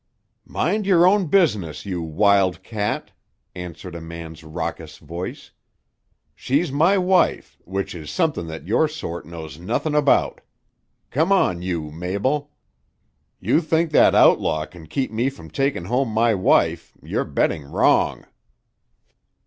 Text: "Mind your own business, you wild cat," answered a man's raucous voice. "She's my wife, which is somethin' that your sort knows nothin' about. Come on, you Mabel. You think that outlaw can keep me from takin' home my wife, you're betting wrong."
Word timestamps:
"Mind 0.47 0.87
your 0.87 1.05
own 1.05 1.27
business, 1.27 1.85
you 1.85 2.01
wild 2.01 2.63
cat," 2.63 3.11
answered 3.53 3.93
a 3.93 4.01
man's 4.01 4.43
raucous 4.43 4.97
voice. 4.97 5.51
"She's 6.33 6.71
my 6.71 6.97
wife, 6.97 7.59
which 7.65 7.93
is 7.93 8.09
somethin' 8.09 8.47
that 8.47 8.65
your 8.65 8.87
sort 8.87 9.27
knows 9.27 9.59
nothin' 9.59 9.93
about. 9.93 10.41
Come 11.11 11.31
on, 11.31 11.61
you 11.61 11.91
Mabel. 11.91 12.49
You 13.39 13.61
think 13.61 13.91
that 13.91 14.15
outlaw 14.15 14.65
can 14.65 14.87
keep 14.87 15.11
me 15.11 15.29
from 15.29 15.51
takin' 15.51 15.85
home 15.85 16.09
my 16.09 16.33
wife, 16.33 16.97
you're 17.03 17.23
betting 17.23 17.65
wrong." 17.65 18.25